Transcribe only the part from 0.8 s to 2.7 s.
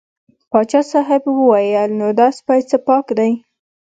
صاحب وویل نو دا سپی